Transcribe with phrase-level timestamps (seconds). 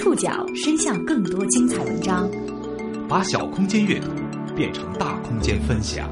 [0.00, 2.26] 触角伸向更多精彩文章，
[3.06, 4.08] 把小空间阅读
[4.56, 6.10] 变成大空间分享。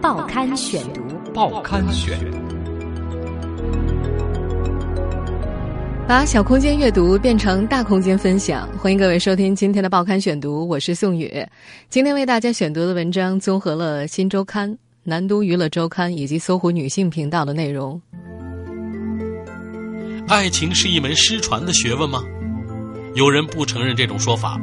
[0.00, 1.02] 报刊选读，
[1.34, 2.16] 报刊选，
[6.06, 8.68] 把小空间阅读变成大空间分享。
[8.78, 11.44] 欢迎各位收听今天的报刊选读，我是宋宇。
[11.90, 14.70] 今天为大家选读的文章综合了《新周刊》、
[15.02, 18.00] 《南都娱乐周刊》以及搜狐女性频道的内容。
[20.28, 22.22] 爱情是一门失传的学问吗？
[23.14, 24.58] 有人不承认这种说法，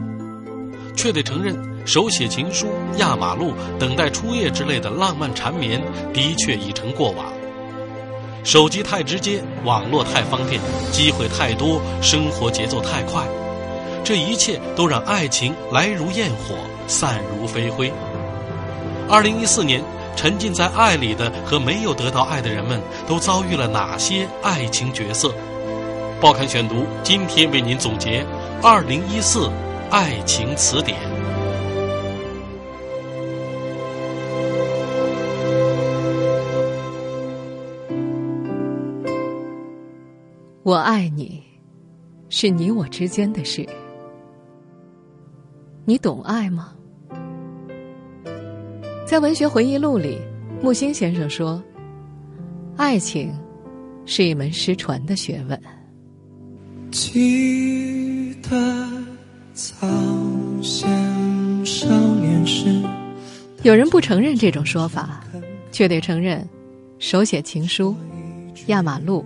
[0.96, 2.68] 却得承认手写情书、
[2.98, 5.80] 压马路、等待初夜之类的浪漫缠绵
[6.14, 7.26] 的确已成过往。
[8.44, 10.60] 手机太直接，网络太方便，
[10.92, 13.24] 机会太多，生活节奏太快，
[14.04, 16.56] 这一切都让爱情来如焰火，
[16.88, 17.92] 散如飞灰。
[19.10, 19.84] 二零一四年。
[20.16, 25.34] 沉浸在爱里的和没有得到爱的人们，都遭遇了哪些爱情角色？
[26.20, 28.22] 报刊选读今天为您总结
[28.62, 29.50] 《二零一四
[29.90, 31.00] 爱情词典》。
[40.64, 41.42] 我爱你，
[42.28, 43.66] 是你我之间的事。
[45.86, 46.74] 你懂爱吗？
[49.08, 50.20] 在文学回忆录里，
[50.62, 51.64] 木心先生说
[52.76, 53.34] ：“爱情
[54.06, 55.58] 是一门失传的学问。”
[56.92, 58.09] 记得早先少年时，
[63.64, 65.24] 有人不承认这种说法，
[65.72, 66.48] 却得承认：
[66.98, 67.96] 手写情书、
[68.68, 69.26] 压马路、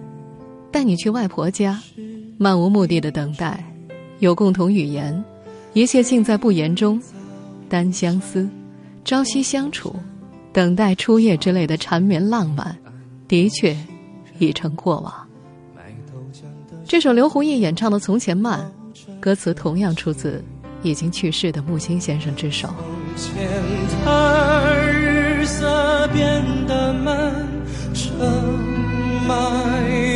[0.71, 1.79] 带你去外婆家、
[2.37, 3.63] 漫无目的的等待、
[4.19, 5.23] 有共同语言，
[5.73, 7.01] 一切尽在不言中，
[7.69, 8.49] 单相思。
[9.05, 9.93] 朝夕相处，
[10.53, 12.75] 等待初夜之类的缠绵浪漫，
[13.27, 13.75] 的确
[14.39, 15.13] 已成过往。
[16.85, 18.59] 这首刘胡毅演唱的《从前慢》，
[19.19, 20.43] 歌词同样出自
[20.81, 22.69] 已经去世的木心先生之手。
[24.91, 27.33] 日色变得慢，
[27.94, 28.11] 车
[29.28, 29.35] 马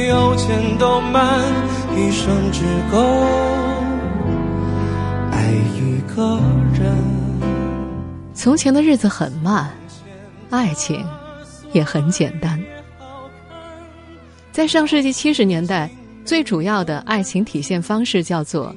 [0.07, 1.44] 邮件都慢，
[1.95, 2.97] 一生只够
[5.31, 6.39] 爱一个
[6.73, 6.95] 人。
[8.33, 9.69] 从前的日子很慢，
[10.50, 11.06] 爱情
[11.73, 12.57] 也很简单。
[14.51, 15.89] 在上世纪七十年代，
[16.27, 18.75] 最主要的爱情体现方式叫做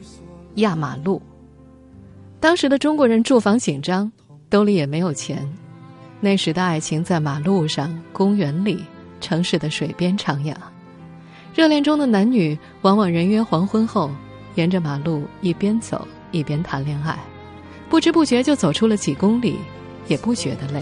[0.55, 1.21] 压马路。
[2.39, 4.11] 当时的中国人住房紧张，
[4.49, 5.45] 兜里也没有钱，
[6.21, 8.85] 那时的爱情在马路上、公园里、
[9.21, 10.55] 城市的水边徜徉。
[11.53, 14.13] 热恋中的男女往往人约黄昏后，
[14.55, 17.19] 沿着马路一边走一边谈恋爱。
[17.89, 19.57] 不知不觉就走出了几公里，
[20.07, 20.81] 也不觉得累。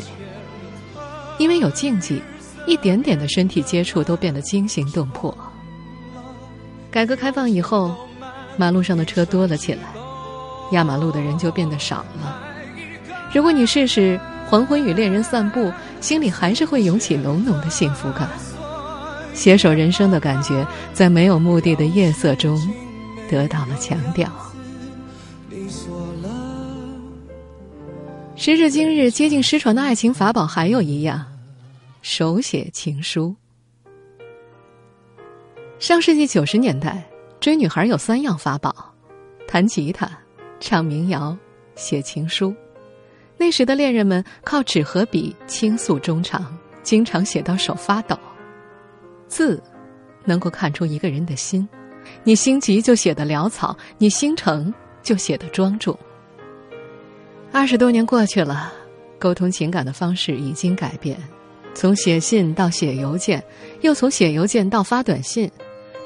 [1.38, 2.20] 因为有禁忌，
[2.66, 5.34] 一点点的身体接触都变得惊心动魄。
[6.98, 7.94] 改革开放以后，
[8.56, 9.82] 马路上的车多了起来，
[10.72, 12.42] 压马路的人就变得少了。
[13.32, 18.28] 如果你试试黄昏与恋人散步，心里还是会涌起浓浓的幸福感。
[19.32, 22.60] 携手人生的感觉，在没有目的的夜色中
[23.30, 24.28] 得到了强调。
[28.34, 31.24] 时至今日，接近失传的爱情法宝还有一样：
[32.02, 33.36] 手写情书。
[35.78, 37.08] 上世纪九十年代，
[37.38, 38.74] 追女孩有三样法宝：
[39.46, 40.10] 弹吉他、
[40.58, 41.36] 唱民谣、
[41.76, 42.52] 写情书。
[43.36, 48.18] 那时的恋人们靠纸和笔倾诉衷肠，经常写到手发抖。
[49.28, 49.62] 字
[50.24, 51.66] 能够看出一个人的心，
[52.24, 55.96] 你心急就写得潦草，你心诚就写得庄重。
[57.52, 58.72] 二十多年过去了，
[59.16, 61.16] 沟通情感的方式已经改变，
[61.72, 63.40] 从写信到写邮件，
[63.82, 65.48] 又从写邮件到发短信，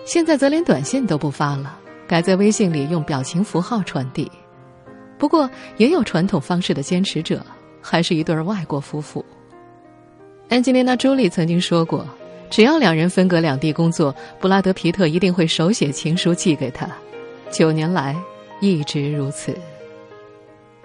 [0.04, 4.30] 现在则连短信都不发了，改在微信里用表情符号传递。
[5.18, 7.44] 不过，也有传统方式的坚持者，
[7.80, 9.24] 还是一对外国夫妇。
[10.48, 12.04] 安吉丽娜·朱莉曾经说过，
[12.50, 16.88] 只要两人分隔两地工作，布拉德·皮特一定会手写情书寄给他。
[17.50, 18.16] 九年来，
[18.60, 19.56] 一直如此。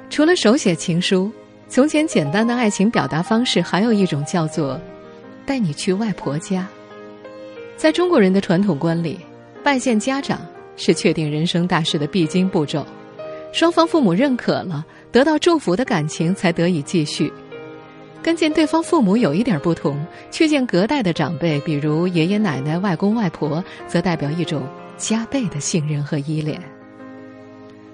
[0.09, 1.31] 除了手写情书，
[1.68, 4.80] 从前简单的爱情表达方式还有一种叫做
[5.45, 6.68] “带你去外婆家”。
[7.77, 9.19] 在中国人的传统观里，
[9.63, 10.41] 拜见家长
[10.75, 12.83] 是确定人生大事的必经步骤，
[13.53, 17.31] 双方父母认可了，得到祝福的感情才得以继续。
[18.24, 19.95] 跟见对方父母有一点不同，
[20.31, 24.63] 去见隔代的长辈，比如爷爷奶奶、外公外婆，则代表一种
[24.97, 26.59] 加倍的信任和依恋。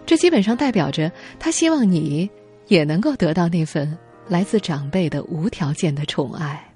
[0.06, 2.30] 这基本上代表着他希望你
[2.68, 3.98] 也能够得到那份
[4.30, 6.73] 来自长辈的无条件的宠爱。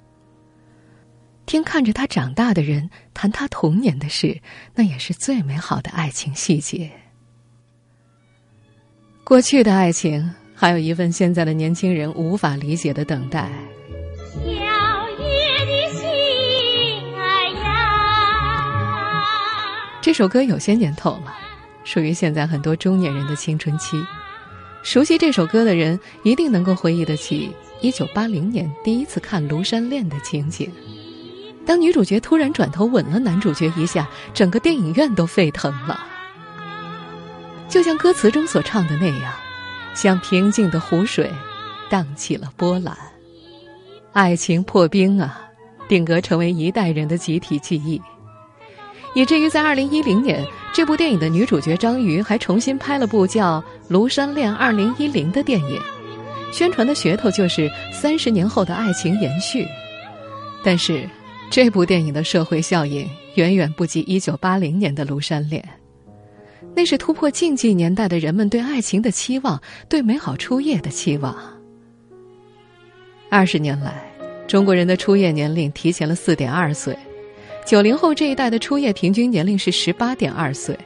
[1.48, 4.42] 听看着他长大的人谈他童年的事，
[4.76, 6.92] 那也是最美好的爱情细节。
[9.24, 13.50] 过去的爱情，还有一份现在的年轻人无法理解的等待。
[14.44, 16.04] 小叶的心
[17.16, 17.24] 儿
[17.64, 17.72] 呀，
[20.02, 21.34] 这首歌有些年头了，
[21.86, 23.98] 属于现在很多中年人的青春期。
[24.84, 27.50] 熟悉这首歌的人，一定能够回忆得起
[27.80, 30.70] 一九八零年第一次看《庐山恋》的情景。
[31.68, 36.00] 当女主角突然转头吻了男主角一下，整个电影院都沸腾了。
[37.68, 39.34] 就像歌词中所唱的那样，
[39.94, 41.30] 像平静的湖水，
[41.90, 42.98] 荡起了波澜。
[44.14, 45.42] 爱情破冰啊，
[45.90, 48.02] 定格成为一代人的集体记忆。
[49.14, 53.62] 以至于在二零一零年，这部电影的女主角张瑜还重新拍了部叫
[53.94, 55.82] 《庐山恋二零一零》的电影，
[56.54, 59.68] 宣传的噱头就是三十年后的爱情延续。
[60.64, 61.06] 但是。
[61.50, 65.64] 这部电影的社会效应远远不及一九八零年的《庐山恋》，
[66.76, 69.60] 那是突破禁忌年代的人们对爱情的期望，
[69.90, 71.36] 对美好初夜的期望。
[73.30, 73.94] 二十年来，
[74.48, 76.96] 中国人的初夜年龄提前了四点二岁，
[77.66, 80.78] 九零后这一代的初夜平均年龄是十八点二岁，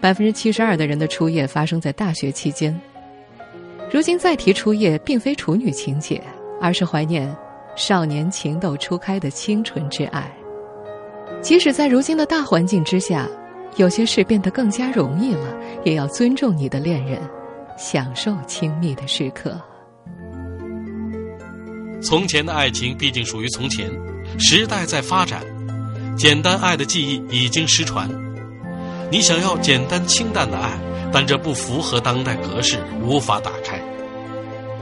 [0.00, 2.78] 百分之七十二的人的初夜发生在大学期间。
[3.92, 6.22] 如今再提初夜，并非处女情节，
[6.60, 7.36] 而是怀念。
[7.76, 10.34] 少年情窦初开的清纯之爱，
[11.42, 13.28] 即使在如今的大环境之下，
[13.76, 17.20] 有些事变得更加容易了，也要尊重你的恋人，
[17.76, 19.60] 享受亲密的时刻。
[22.00, 23.90] 从前的爱情毕竟属于从前，
[24.38, 25.42] 时代在发展，
[26.16, 28.08] 简单爱的记忆已经失传。
[29.10, 30.70] 你想要简单清淡的爱，
[31.12, 33.78] 但这不符合当代格式，无法打开。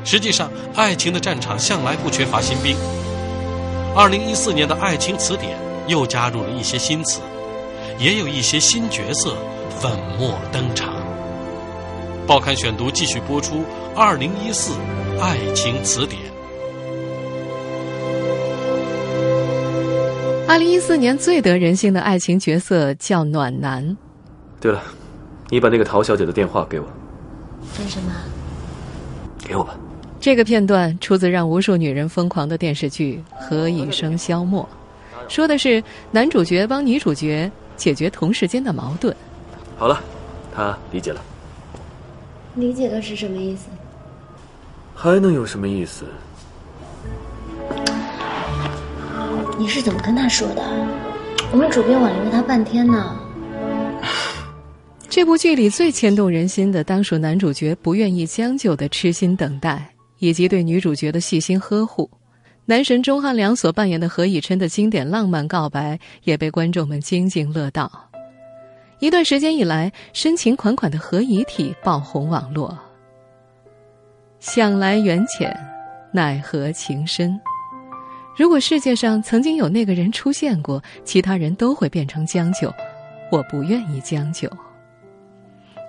[0.05, 2.77] 实际上，爱情的战场向来不缺乏新兵。
[3.97, 5.57] 二零一四年的爱情词典
[5.87, 7.21] 又加入了一些新词，
[7.99, 9.35] 也有一些新角色
[9.71, 10.93] 粉墨登场。
[12.27, 13.57] 报刊选读继续播出
[13.97, 14.73] 《二零一四
[15.21, 16.21] 爱情词典》。
[20.47, 23.97] 二零一四年最得人心的爱情角色叫暖男。
[24.61, 24.83] 对了，
[25.49, 26.87] 你把那个陶小姐的电话给我。
[27.77, 28.13] 干什么？
[29.39, 29.75] 给我吧。
[30.25, 34.67] 这个片段出自让无数女人疯狂的电视剧《何以笙箫默》，
[35.31, 39.15] 说的是男主角帮女主角解决同事间的矛盾。
[39.77, 40.03] 好了，
[40.51, 41.21] 他理解了。
[42.55, 43.67] 理解的是什么意思？
[44.95, 46.07] 还能有什么意思？
[49.59, 50.63] 你是怎么跟他说的？
[51.53, 53.15] 我们主编挽留了他半天呢。
[55.11, 59.91] 这部剧里最牵动人心的，当属男主角不愿意将就的痴心等待。
[60.25, 62.11] 以及对女主角的细心呵护，
[62.65, 67.93] 男神钟汉良所扮演的何以琛的经典浪漫告白也被观众们津津乐道。
[69.01, 72.75] 一段时间以来，深情款款的何以体爆红网络。
[74.41, 75.55] 想来缘浅，
[76.11, 77.39] 奈何情深。
[78.35, 82.73] 如果世界上曾经有那个人出现过，其他人都会变成将就。
[83.31, 84.49] 我不愿意将就。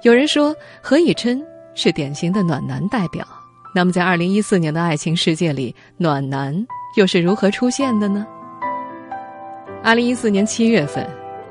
[0.04, 1.42] 有人说何以琛
[1.74, 3.26] 是典型的暖男代表。
[3.76, 8.26] 那么，在二零一四年的爱情世界里，暖男又是如何出现的呢？
[9.84, 11.06] 二零一四年七月份，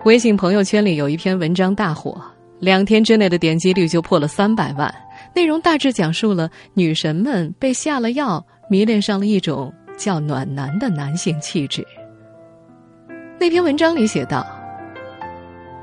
[0.06, 2.18] 微信朋友圈里有一篇文章大火，
[2.60, 4.92] 两天之内的点击率就破了三百万。
[5.34, 11.86] 内容大致讲述了女神们被下了药，迷恋上了一种叫暖男的男性气质。
[13.38, 14.46] 那篇文章里写道：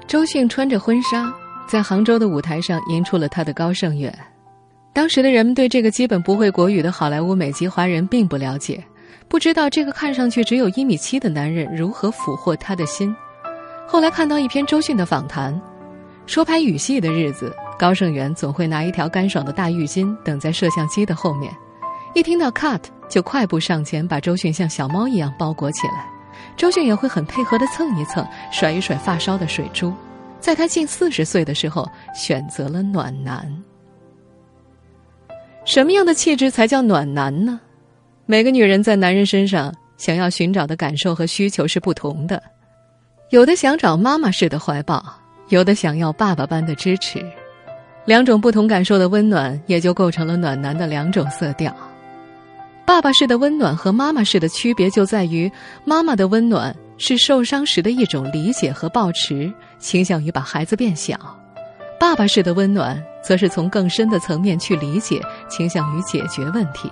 [0.08, 1.32] 周迅穿着婚纱，
[1.68, 4.12] 在杭州的舞台上吟出了她的高胜远。
[4.94, 8.84] 当时的人们对这个基本不会国语的好莱坞美籍华人并不了解，
[9.30, 13.16] 不知道这个看上去只有一米七的男人如何俘获他的心。
[13.88, 15.60] 后来看到一篇周迅的访谈，
[16.26, 21.56] 说拍雨戏的日子，高胜元总会拿一条干爽的大浴巾等在摄像机的后面，
[22.14, 26.06] 一听到 cut 就快步上前把周迅像小猫一样包裹起来。
[26.58, 29.94] 周迅也会很配合的蹭一蹭，甩一甩发梢的水珠。
[30.40, 33.48] 在他近四十岁的时候，选择了暖男。
[35.64, 37.60] 什么样的气质才叫暖男呢？
[38.26, 42.42] 每个女人在男人身上想要寻找的感受和需求是不同的，
[43.30, 45.04] 有的想找妈妈式的怀抱，
[45.50, 47.24] 有的想要爸爸般的支持，
[48.06, 51.76] 两种不同感受的温暖也就构成了暖男的两种色调。
[52.84, 55.50] 爸爸式的温暖和妈妈式的区别就在于，
[55.86, 61.16] 妈妈的温暖是受伤时的一种理解和抱持，倾向于把孩子变小；
[62.02, 63.00] 爸爸式的温暖。
[63.24, 66.92] 则是从更深的层面去理解，倾向于解决问题。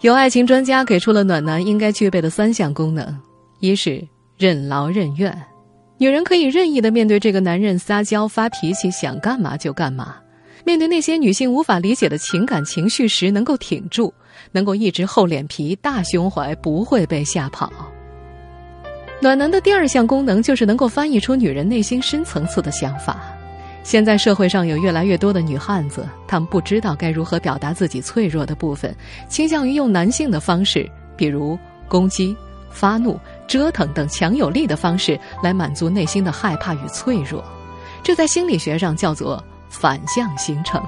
[0.00, 3.16] 有爱情专家给出了暖男应该具备的三项功能：
[3.60, 4.04] 一是
[4.36, 5.32] 任劳任怨，
[5.98, 10.16] 女人可以任意的面对这个男人撒娇发脾气，想干嘛就干嘛。
[10.64, 14.12] 面对那些女性无法理解的情感情绪时，能够挺住，
[14.50, 17.72] 能够一直厚脸皮、大胸怀，不会被吓跑。
[19.20, 23.24] 暖男的第二项功能就是能够翻译出女人内心深层次的想法。
[23.84, 28.96] 现在社会上有越来越多的女汉子，她们不知道该如何表达自己脆弱的部分，
[29.28, 32.34] 倾向于用男性的方式，比如攻击、
[32.70, 37.44] 发怒、折腾等强有力的方式来满足内心的害怕与脆弱。
[38.02, 40.82] 这在心理学上叫做反向形成。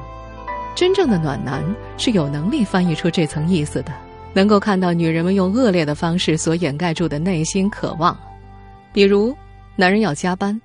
[0.74, 1.62] 真正的暖男
[1.98, 3.92] 是有能力翻译出这层意思的，
[4.32, 8.16] 能够看到女人们用恶劣的方式所掩盖住的内心渴望。
[8.90, 9.36] 比如，
[9.76, 10.58] 男人要加班，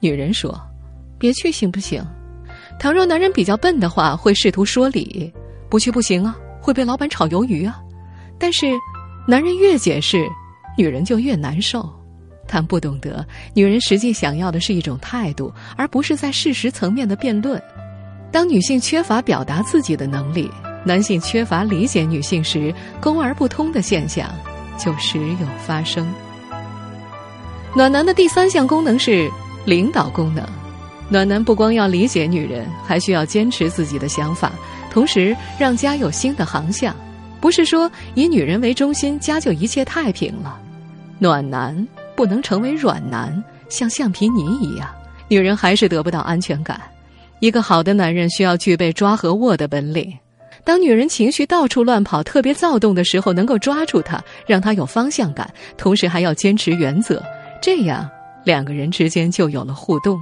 [0.00, 0.60] 女人说。
[1.18, 2.04] 别去行不行？
[2.78, 5.32] 倘若男人比较笨的话，会试图说理，
[5.68, 7.80] 不去不行啊，会被老板炒鱿鱼啊。
[8.38, 8.66] 但是，
[9.26, 10.28] 男人越解释，
[10.76, 11.88] 女人就越难受。
[12.46, 17.60] 他不懂得，女人实际想要的是一种态度，而不是在事实层面的辩论。
[18.30, 20.50] 当女性缺乏表达自己的能力，
[20.84, 24.30] 男性缺乏理解女性时，攻而不通的现象
[24.78, 26.06] 就时有发生。
[27.74, 29.30] 暖男的第三项功能是
[29.66, 30.46] 领导功能。
[31.10, 34.52] 暖男不光要理解女人，还需要坚持自己的想法，
[34.90, 36.94] 同时让家有新的航向。
[37.40, 40.60] 不是说以女人为中心，家就一切太平了。
[41.18, 44.88] 暖男不能成为软男，像橡皮泥一样，
[45.28, 46.80] 女人还是得不到安全感。
[47.40, 50.12] 一个好的男人需要具备抓和握的本领。
[50.64, 55.48] 当女人情绪到处乱跑、特别躁动的时候，能够抓住她，让她有方向感，
[55.78, 57.22] 同时还要坚持原则，
[57.62, 58.06] 这样
[58.44, 60.20] 两个人之间就有了互动。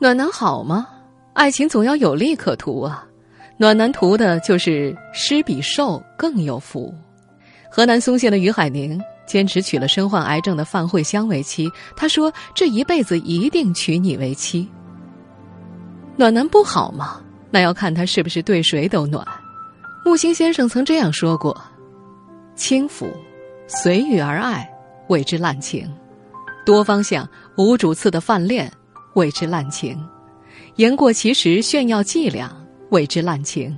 [0.00, 0.86] 暖男好吗？
[1.32, 3.04] 爱情总要有利可图啊！
[3.56, 6.94] 暖男图的就是施比受更有福。
[7.68, 14.68] 河南嵩县的于海宁坚持娶了身患癌症的范慧香为妻，他说：“这一辈子一定娶你为妻。”
[16.16, 17.20] 暖男不好吗？
[17.50, 19.26] 那要看他是不是对谁都暖。
[20.04, 21.60] 木心先生曾这样说过
[22.54, 23.08] ：“轻浮、
[23.66, 24.64] 随遇而安，
[25.08, 25.88] 谓之滥情；
[26.64, 28.70] 多方向、无主次的泛恋。”
[29.18, 29.98] 谓之滥情，
[30.76, 32.56] 言过其实炫耀伎俩，
[32.90, 33.76] 谓之滥情；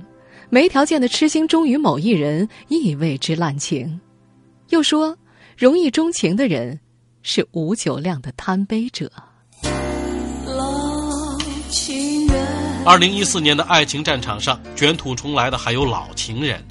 [0.51, 3.99] 没条件的痴心忠于某一人，亦谓之滥情。
[4.69, 5.17] 又说，
[5.57, 6.79] 容易钟情的人，
[7.23, 9.11] 是无酒量的贪杯者。
[12.85, 16.63] 二零一四年的爱情战场上，卷土重来的还有老情人。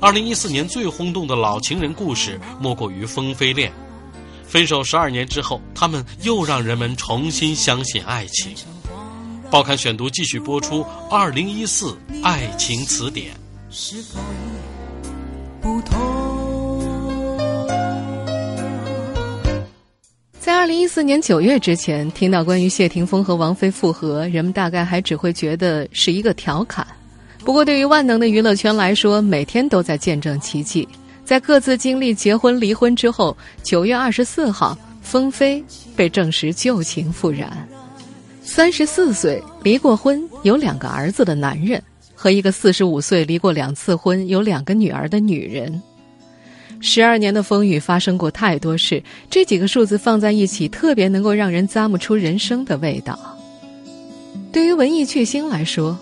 [0.00, 3.70] 二零一四年最轰动的老情人故事，莫过于风飞恋。
[4.54, 8.54] 分手十二年之后，他们又让人们重新相信爱情。
[9.50, 13.34] 报刊选读继续播出《二零一四爱情词典》。
[20.38, 26.86] 在二零一四年九月之前，听到关于谢霆锋和王菲复合，人们大概还只会觉得是一个调侃。
[27.40, 30.88] 不过，对于万能的娱乐圈来说，每天都在见证奇迹。
[31.24, 35.64] 在各自经历结婚、离婚之后，九月二十四号，风飞
[35.96, 37.66] 被证实旧情复燃。
[38.42, 41.82] 三十四岁离过婚、有两个儿子的男人，
[42.14, 45.82] 和一个四十五岁离过两次婚、有两个女儿的女人，
[46.78, 49.02] 十二年的风雨发生过太多事。
[49.30, 53.18] 这几个数字放在一起，特别能够让人咂摸出人生的味道。
[54.52, 55.98] 对于文艺巨星来说，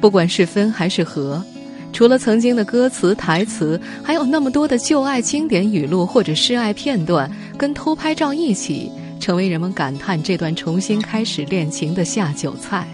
[0.00, 1.44] 不管是分还是合。
[1.92, 12.88] 除了曾经的歌词台词，还有那么多的旧爱经典语录或者示爱片段，跟偷拍照一起，成为人们感叹这段重新开始恋情的下酒菜。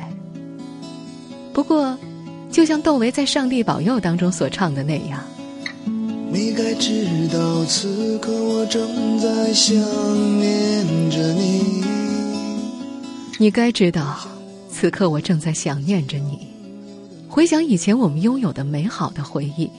[1.53, 1.97] 不过，
[2.51, 5.21] 就像窦唯在《上帝保佑》当中所唱的那样，
[6.33, 9.77] 你该知道，此刻我正在想
[10.41, 11.85] 念着你。
[13.39, 14.19] 你该知道，
[14.71, 16.58] 此刻我正在想念着你。
[17.39, 19.71] 回想以前我们拥有的美好的回忆，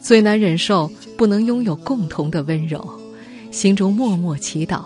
[0.00, 2.88] 最难忍受不能拥有共同的温柔，
[3.50, 4.84] 心中默默祈祷，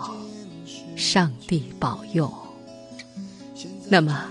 [0.95, 2.33] 上帝保佑。
[3.87, 4.25] 那么，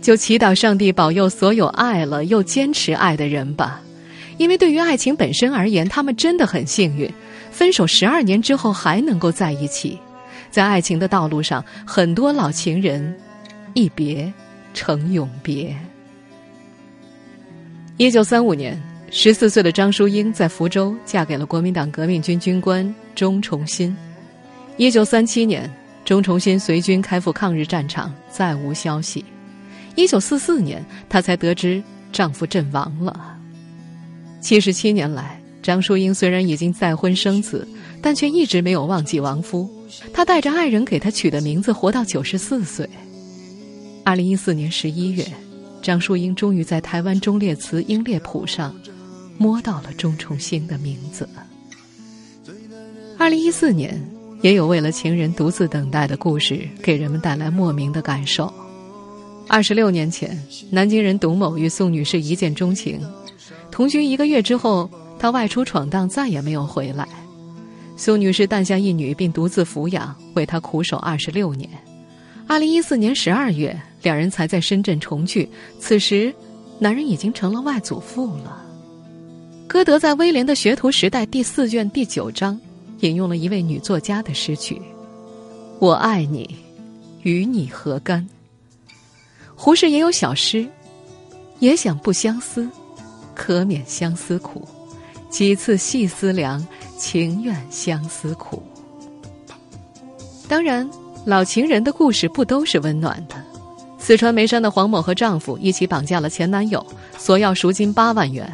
[0.00, 3.82] 就祈祷上帝保佑所有爱了又坚持爱的人吧，
[4.38, 7.12] 因为对于爱情本身而言，他们真的很幸运，
[7.50, 9.98] 分手十二年之后还能够在一起。
[10.50, 13.14] 在爱情的道路上，很多老情人
[13.74, 14.32] 一别
[14.72, 15.76] 成永别。
[17.98, 23.94] 一九三五年，十四岁的张淑英在福州嫁给了国民党革命军军官钟崇新。
[24.76, 25.68] 一九三七年，
[26.04, 29.24] 钟崇新随军开赴抗日战场，再无消息。
[29.96, 33.36] 一九四四年，她才得知丈夫阵亡了。
[34.40, 37.66] 七十七年来，张淑英虽然已经再婚生子，
[38.00, 39.68] 但却一直没有忘记亡夫。
[40.12, 42.88] 她带着爱人给他取的名字，活到九十四岁。
[44.04, 45.26] 二零一四年十一月。
[45.88, 48.76] 张树英终于在台湾忠烈祠英烈谱上
[49.38, 51.26] 摸到了钟重新的名字。
[53.16, 53.98] 二零一四年，
[54.42, 58.52] 也有为了情人独自等待的故事，给人们带来莫名的感受。
[59.48, 60.38] 二十六年前，
[60.70, 63.00] 南京人董某与宋女士一见钟情，
[63.70, 67.08] 同居一个月之后，他外出闯荡，再也没有回来。
[67.96, 71.66] 宋女士诞下一女，并独自抚养，为他苦守二十六年。
[72.48, 75.46] 二零一四年十二月，两人才在深圳重聚。
[75.78, 76.34] 此时，
[76.78, 78.64] 男人已经成了外祖父了。
[79.66, 82.58] 歌德在《威廉的学徒时代》第四卷第九章，
[83.00, 84.80] 引用了一位女作家的诗句
[85.78, 86.56] ：“我爱你，
[87.22, 88.26] 与你何干？”
[89.54, 90.66] 胡适也有小诗
[91.60, 92.66] ：“也想不相思，
[93.34, 94.66] 可免相思苦。
[95.28, 98.62] 几次细思量，情愿相思苦。”
[100.48, 100.88] 当然。
[101.28, 103.34] 老情人的故事不都是温暖的？
[103.98, 106.82] 四川眉山的黄某和丈夫一起绑架了前男友，
[107.18, 108.50] 索要赎金八万元。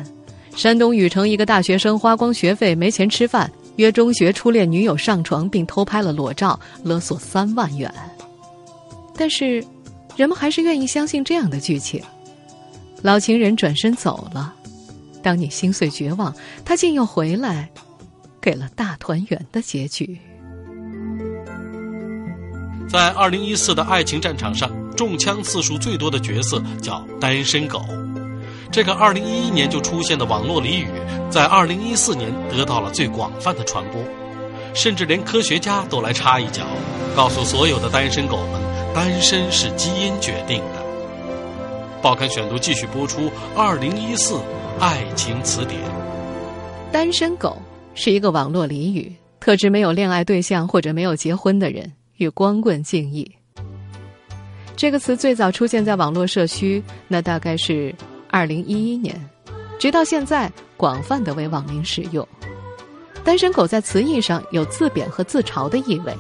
[0.57, 7.89] 山东禹城一个大学生花光学费没钱吃饭，约中学初恋女友上床并偷拍了裸照，勒索三万元。
[9.15, 9.65] 但是，
[10.17, 12.03] 人们还是愿意相信这样的剧情：
[13.03, 14.53] 老情人转身走了，
[15.23, 17.71] 当你心碎绝望，他竟又回来，
[18.41, 20.19] 给了大团圆的结局。
[22.95, 27.85] 在二零一四的爱情战场上，中枪次数最多的角色叫单身狗。
[28.71, 30.87] 这个二零一一年就出现的网络俚语，
[31.29, 34.01] 在二零一四年得到了最广泛的传播，
[34.75, 36.63] 甚至连科学家都来插一脚，
[37.17, 38.63] 告诉所有的单身狗们，
[38.95, 40.81] 单身是基因决定的。
[42.01, 43.23] 报刊选读继续播出
[43.57, 44.41] 《二零一四
[44.79, 45.81] 爱情词典》。
[46.93, 47.61] 单身狗
[47.97, 51.93] 是一个网络俚语，特指没有恋爱对象或者没有结婚的人。
[52.17, 53.31] 与光棍敬意，
[54.77, 57.95] 这个词最早出现在网络社区，那大概是
[58.31, 59.19] 二零一一年，
[59.79, 62.27] 直到现在广泛的为网民使用。
[63.25, 66.15] 单身狗在词义上有自贬和自嘲的意味，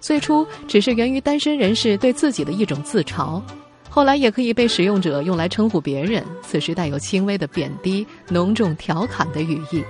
[0.00, 3.40] 最初只是源于单身人士对自己的一种自嘲，
[3.88, 9.84] 后来也可以被使用者用来称呼别人，此时带有轻微的贬低、浓重调侃的语义。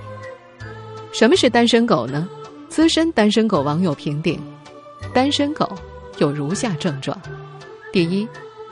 [1.11, 2.27] 什么是单身狗呢？
[2.69, 4.39] 资深单身狗网友评定。
[5.13, 5.69] 单身狗
[6.17, 7.19] 有如下症状：
[7.91, 8.27] 第一，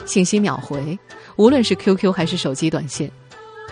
[0.05, 0.97] 信息秒回，
[1.35, 3.07] 无论是 QQ 还是手机短信；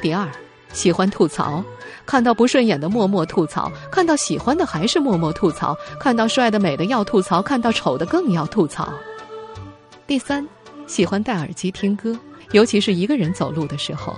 [0.01, 0.27] 第二，
[0.71, 1.63] 喜欢吐槽，
[2.05, 8.91] 看到不顺眼的默默吐槽，看到喜欢的还是默默吐槽，看到帅的美的要吐槽，看到丑的更要吐槽；
[10.07, 10.47] 第三，
[10.87, 12.17] 喜欢戴耳机听歌，
[12.51, 14.13] 尤其是一个人走路的时候；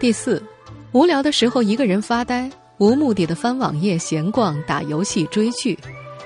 [0.00, 0.42] 第四，
[0.92, 5.78] 无聊的时候一个人发呆，无目的的翻网页、闲逛、打游戏、追剧。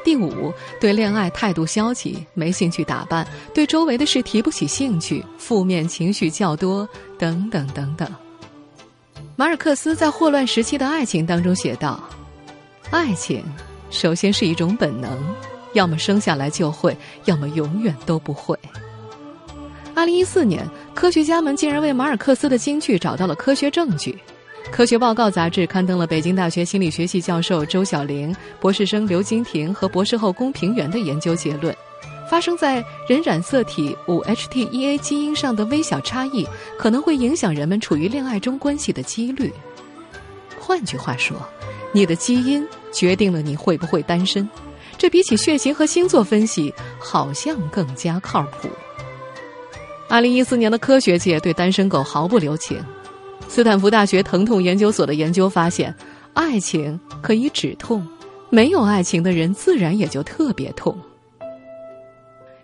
[0.08, 8.08] 第五，对恋爱态度消极，没兴趣打扮，对周围的事提不起兴趣，负面情绪较多，等等等等。
[9.36, 12.02] 马尔克斯在《霍乱时期的爱情》当中写道
[12.88, 13.44] ：“爱情
[13.90, 15.10] 首先是一种本能，
[15.74, 18.58] 要么生下来就会，要么永远都不会。”
[19.94, 24.12] 二零一四年，科学家们竟然为马尔克斯的金句找到了科学证据。
[24.70, 31.74] 《科学报告》杂志刊登了北京大学心理学系教授周小玲、博士生刘金婷和博士后龚平原的研究结论：
[32.30, 36.46] 发生在人染色体 5-HT1A 基因上的微小差异，
[36.78, 39.52] 可能会影响人们处于恋爱中关系的几率。
[40.60, 41.36] 换句话说，
[41.90, 44.48] 你的基因决定了你会不会单身，
[44.96, 48.68] 这比起血型和星座分析，好像更加靠谱。
[50.08, 52.80] 二零一四年的科学界对单身狗毫不留情。
[53.48, 55.92] 斯坦福大学疼痛研究所的研究发现，
[56.34, 58.06] 爱情可以止痛，
[58.50, 60.96] 没有爱情的人自然也就特别痛。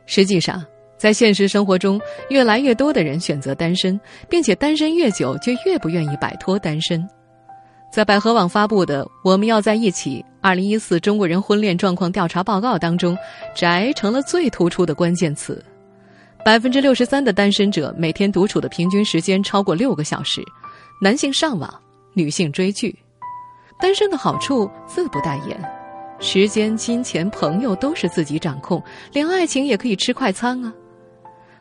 [0.07, 0.63] 实际上，
[0.99, 7.03] 在现实生活中，越来越多的人选择单身，并且单身越久就越不愿意摆脱单身。
[7.91, 13.17] 在百合网发布的《我们要在一起：二零一四中国人婚恋状况调查报告》当中
[13.57, 15.65] ，“宅”成了最突出的关键词。
[16.45, 20.45] 百分之六十三的单身者每天独处的平均时间超过六个小时。
[21.01, 21.73] 男性上网，
[22.15, 22.97] 女性追剧，
[23.81, 25.61] 单身的好处自不待言，
[26.19, 30.73] 时间、金钱、朋友都是自己掌控，连爱情也可以吃快餐啊！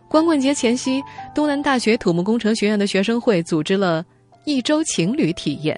[0.08, 4.06] 光棍节前夕，东南大学土木工程学院的学生会组织了
[4.46, 5.78] 一周情侣体验，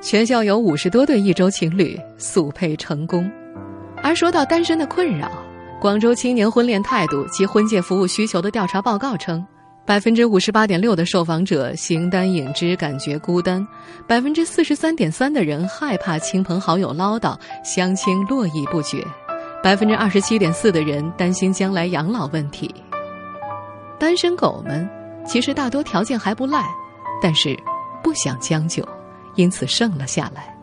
[0.00, 3.28] 全校有五十多对一周情侣速配成功。
[4.02, 5.30] 而说到单身的困扰，
[5.80, 9.44] 广州青年婚恋态度及婚介服务需求的调查报告称。
[9.84, 13.66] 百分之五十八点六的受访者形单影只，感觉孤单；
[14.06, 19.02] 百分之四十三点三的人害怕亲朋好友唠叨，相亲络绎不绝；
[19.60, 22.72] 百分之二十七点四的人担心将来养老问题。
[23.98, 24.88] 单身狗们
[25.26, 26.64] 其实大多条件还不赖，
[27.20, 27.58] 但是
[28.04, 28.86] 不想将就，
[29.34, 30.56] 因此剩了下来。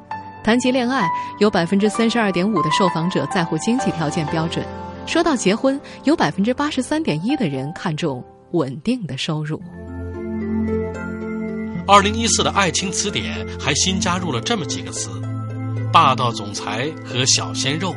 [0.45, 1.05] 谈及恋爱，
[1.39, 4.63] 有百分之三十二点五的受访者在乎经济条件标准；
[5.05, 9.61] 说到结婚，有百分之八十三点一的人看重稳定的收入。
[11.87, 15.09] 二零一四的爱情词典还新加入了这么几个词：
[15.91, 17.95] 霸道总裁和小鲜肉，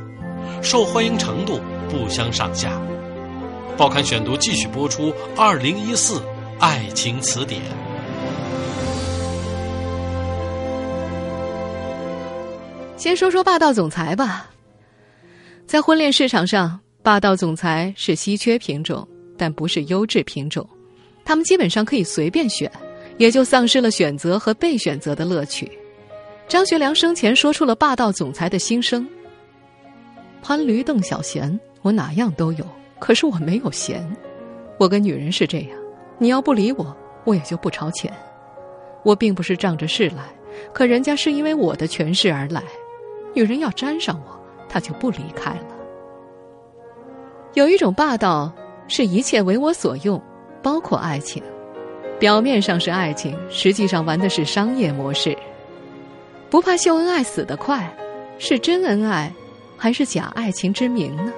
[0.62, 1.60] 受欢迎程度
[1.90, 2.80] 不相上下。
[3.76, 6.22] 报刊选读继续播出二零一四
[6.58, 7.60] 爱情词典。
[12.96, 14.48] 先说说霸道总裁吧。
[15.66, 20.66] 在婚恋市场上，霸道总裁是稀缺品种，但不是优质品种。
[21.24, 22.70] 他们基本上可以随便选，
[23.16, 25.70] 也就丧失了选择和被选择的乐趣。
[26.48, 29.08] 张学良生前说出了霸道总裁的心声
[30.42, 32.66] ：“潘驴邓小闲，我哪样都有，
[32.98, 34.04] 可是我没有闲。
[34.78, 35.78] 我跟女人是这样，
[36.18, 38.12] 你要不理我，我也就不朝前。
[39.04, 40.24] 我并不是仗着势来，
[40.72, 42.62] 可人家是因为我的权势而来。”
[43.34, 45.66] 女人要沾上我，她就不离开了。
[47.54, 48.52] 有一种霸道，
[48.88, 50.20] 是一切为我所用，
[50.62, 51.42] 包括爱情。
[52.18, 55.36] 表面上是爱情，实际上玩的是商业模式。
[56.48, 57.92] 不怕秀恩爱死得快，
[58.38, 59.32] 是真恩爱，
[59.76, 61.32] 还是假爱情之名呢？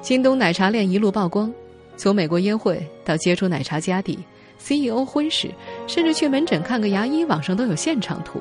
[0.00, 1.52] 京东奶茶链一路曝光，
[1.96, 4.18] 从美国约会到接触奶茶家底
[4.58, 5.50] ，CEO 婚史，
[5.86, 8.40] 甚至去门诊看个牙医，网上都有现场图。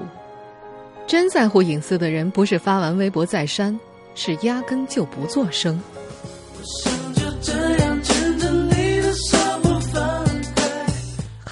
[1.05, 3.79] 真在乎隐私的人，不是发完微博再删，
[4.15, 5.79] 是压根就不做声。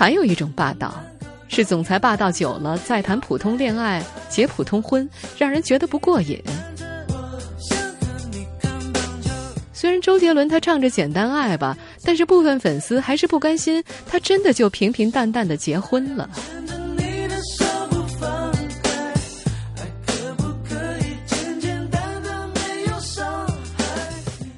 [0.03, 0.93] 还有一种霸道，
[1.47, 6.37] 是总裁霸道久了，再谈普通恋爱、结普通婚，让人觉得不过瘾。
[9.71, 16.29] 虽然周杰伦他唱着简单爱吧，但是部分粉丝还是不甘心，他真的就平平淡淡的结婚了。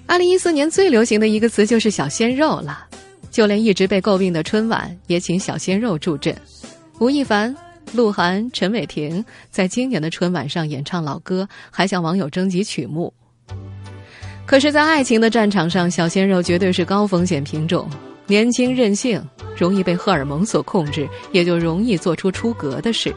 [0.08, 2.88] 二零一四年最流行的一个词就是“小鲜肉”了，
[3.36, 6.34] 就连一直被诟病的春晚也请小鲜肉助阵。
[7.00, 7.54] 吴亦凡、
[7.92, 13.14] 鹿晗、陈伟霆在今年的春晚上演唱老歌，还向网友征集曲目。
[14.46, 17.90] 可是，在爱情的战场上，小鲜肉绝对是高风险品种，
[18.26, 19.22] 年轻任性，
[19.58, 23.14] 容易被荷尔蒙所控制，也就容易做出出格的事。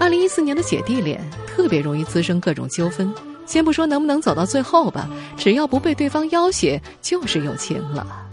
[0.00, 3.08] 二零一四年的姐弟恋特别容易滋生各种纠纷。
[3.46, 8.24] 先不说能不能走到最后吧，只要不被对方要挟，就是有情了。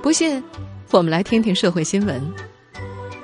[0.00, 0.42] 不信，
[0.92, 2.22] 我们来听听社会新闻。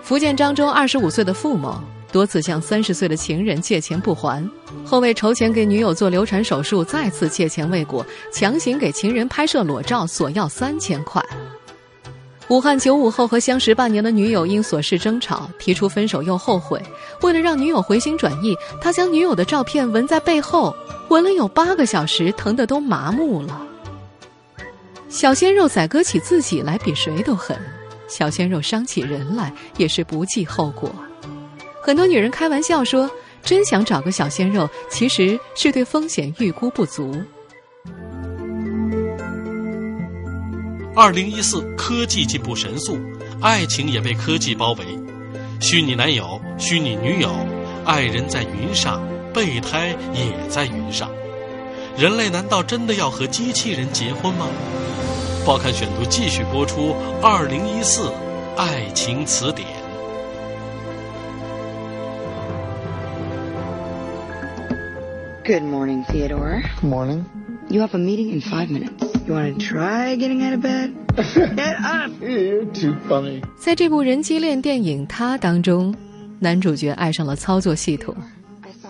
[0.03, 1.81] 福建漳州二十五岁的付某
[2.13, 4.45] 多次向三十岁的情人借钱不还，
[4.85, 11.25] 后为筹钱给女友做流产手术，再次借钱未果，强行给情人拍摄裸照，索要三千块。
[12.49, 16.83] 武汉九五后和相识半年的女友因琐事争吵，提出分手又后悔。
[17.23, 20.77] 为了让女友回心转意，他将女友的照片纹在背后，
[21.09, 23.67] 纹了有八个小时，疼得都麻木了。
[25.15, 27.57] 小鲜肉宰割起自己来比谁都狠，
[28.09, 30.93] 小鲜肉伤起人来也是不计后果。
[31.81, 33.09] 很多女人开玩笑说，
[33.41, 37.15] 真想找个小鲜肉，其实是对风险预估不足。
[40.97, 42.99] 二零一四科技进步神速，
[43.41, 44.85] 爱情也被科技包围。
[45.61, 47.33] 虚拟男友、虚拟女友，
[47.85, 49.01] 爱人在云上，
[49.33, 51.09] 备胎也在云上。
[51.97, 54.49] 人类难道真的要和机器人结婚吗？
[55.47, 58.11] 报刊选读继续播出二零一四
[58.57, 59.69] 爱情词典。
[65.45, 66.63] Good morning, Theodore.
[66.81, 67.25] Good morning.
[67.69, 68.91] You have a meeting in five minutes.
[69.29, 70.95] You want to try getting out of bed?
[71.15, 72.11] Get up!
[72.21, 73.43] You're too funny.
[73.57, 75.95] 在这部人机恋电影《他》当中，
[76.41, 78.17] 男主角爱上了操作系统，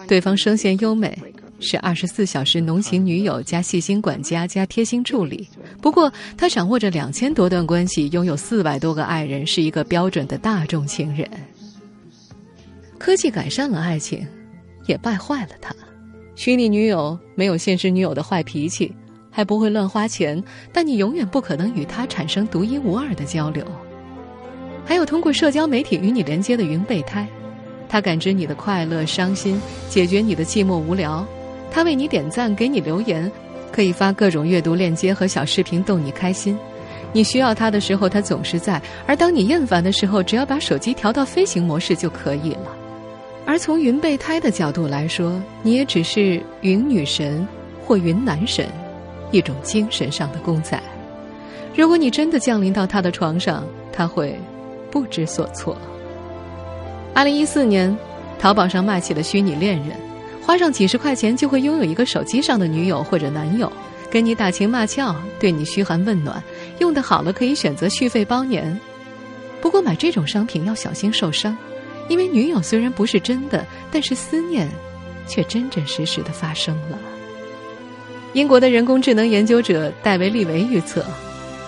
[0.09, 1.19] 对方声线优美，
[1.61, 5.49] 是二十四小时浓情女友加细心管家加贴心助理。
[5.81, 11.29] 不过，他掌握着两千多段关系，拥有四百多个爱人，是一个标准的大众情人。
[12.99, 14.27] 科技改善了爱情，
[14.87, 15.75] 也败坏了他。
[16.37, 18.93] 虚拟女友没有现实女友的坏脾气，
[19.31, 23.65] 还不会乱花钱，但你永远不可能与她产生独一无二的交流。
[24.85, 27.27] 还有通过社交媒体与你连接的云备胎，
[27.89, 31.27] 他感知你的快乐、伤心，解决你的寂寞无聊。
[31.75, 33.29] 他为你点赞，给你留言，
[33.73, 36.57] 可以发各种阅读链接和小视频逗你开心。
[37.13, 42.71] 你需要他的时候，他总是在；而当你厌烦的时候，只要把手机调到飞行模式就可以了。
[43.45, 47.45] 而从云备胎的角度来说，你也只是云女神
[47.85, 48.69] 或云男神，
[49.33, 50.81] 一种精神上的公仔。
[51.75, 54.39] 如果你真的降临到他的床上，他会
[54.93, 55.77] 不知所措。
[57.13, 57.97] 二零一四年，
[58.39, 59.89] 淘宝上卖起了虚拟恋人，
[60.45, 63.73] 花上几十块钱就会拥有一个手机上的女友或者男友，
[64.11, 66.43] 跟你打情骂俏，对你嘘寒问暖，
[66.81, 68.79] 用的好了可以选择续费包年。
[69.63, 71.57] 不过买这种商品要小心受伤，
[72.11, 74.69] 因为女友虽然不是真的，但是思念
[75.27, 76.99] 却真真实实的发生了。
[78.35, 81.03] 英国的人工智能研究者戴维·利维预测，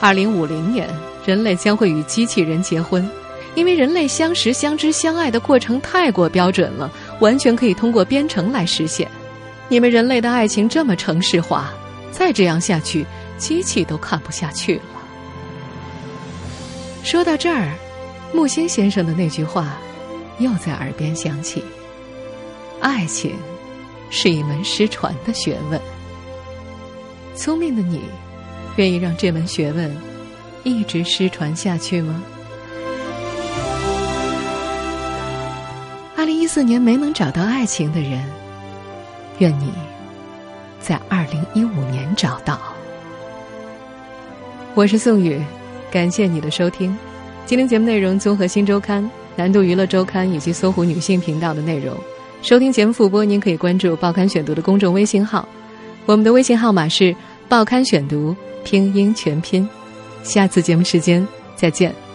[0.00, 0.86] 二零五零年
[1.24, 3.08] 人类将会与机器人结婚，
[3.54, 9.08] 因为人类相识、相知、相爱的过程太过标准了，完全可以通过编程来实现。
[9.68, 11.72] 你们人类的爱情这么程式化，
[12.12, 13.04] 再这样下去，
[13.36, 14.82] 机器都看不下去了。
[17.02, 17.72] 说到这儿，
[18.32, 19.76] 木心先生的那句话
[20.38, 21.64] 又在耳边响起
[22.80, 23.34] ：“爱情
[24.10, 25.80] 是一门失传的学问。”
[27.34, 28.02] 聪明的你，
[28.76, 29.94] 愿意让这门学问
[30.64, 32.22] 一直失传下去吗？
[36.26, 38.20] 零一四年没能找到爱情的人，
[39.38, 39.72] 愿你
[40.80, 42.60] 在二零一五年找到。
[44.74, 45.40] 我是宋宇，
[45.90, 46.94] 感谢你的收听。
[47.46, 49.02] 今天节目内容综合《新周刊》、
[49.36, 51.96] 南都娱乐周刊以及搜狐女性频道的内容。
[52.42, 55.48] 收听节目复播，您可以关注《报刊选读》的公众微信号。
[56.06, 57.14] 我们的微信号码是
[57.48, 58.34] “报刊选读”
[58.64, 59.66] 拼音全拼，
[60.24, 62.05] 下次节目时间再见。